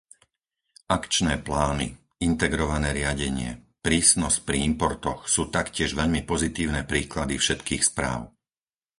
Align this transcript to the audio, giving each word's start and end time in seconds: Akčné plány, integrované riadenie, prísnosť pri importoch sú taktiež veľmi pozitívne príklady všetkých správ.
Akčné 0.97 1.35
plány, 1.47 1.87
integrované 2.29 2.89
riadenie, 2.99 3.51
prísnosť 3.85 4.37
pri 4.47 4.57
importoch 4.69 5.21
sú 5.33 5.43
taktiež 5.57 5.89
veľmi 5.99 6.21
pozitívne 6.31 6.81
príklady 6.91 7.35
všetkých 7.37 7.83
správ. 7.89 8.19